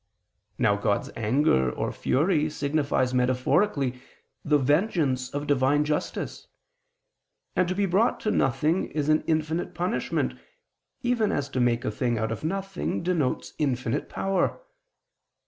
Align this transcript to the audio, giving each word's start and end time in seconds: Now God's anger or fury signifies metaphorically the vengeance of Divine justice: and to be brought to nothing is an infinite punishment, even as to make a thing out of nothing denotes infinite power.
Now 0.57 0.77
God's 0.77 1.11
anger 1.15 1.69
or 1.71 1.91
fury 1.91 2.49
signifies 2.49 3.13
metaphorically 3.13 4.01
the 4.43 4.57
vengeance 4.57 5.29
of 5.29 5.45
Divine 5.45 5.85
justice: 5.85 6.47
and 7.55 7.67
to 7.67 7.75
be 7.75 7.85
brought 7.85 8.19
to 8.21 8.31
nothing 8.31 8.85
is 8.93 9.09
an 9.09 9.23
infinite 9.27 9.75
punishment, 9.75 10.33
even 11.03 11.31
as 11.31 11.49
to 11.49 11.59
make 11.59 11.85
a 11.85 11.91
thing 11.91 12.17
out 12.17 12.31
of 12.31 12.43
nothing 12.43 13.03
denotes 13.03 13.53
infinite 13.59 14.09
power. 14.09 14.59